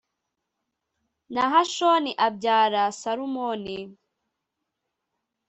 [1.33, 3.77] Nahashoni abyara Salumoni.